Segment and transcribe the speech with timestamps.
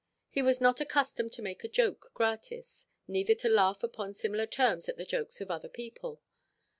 [0.31, 4.89] He was not accustomed to make a joke gratis, neither to laugh upon similar terms
[4.89, 6.19] at the jokes of other people.